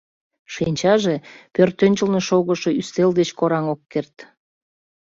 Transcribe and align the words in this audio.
Шинчаже 0.53 1.15
пӧртӧнчылнӧ 1.53 2.21
шогышол 2.27 2.73
ӱстел 2.81 3.11
деч 3.19 3.29
кораҥ 3.39 3.65
ок 3.73 3.81
керт. 3.91 4.15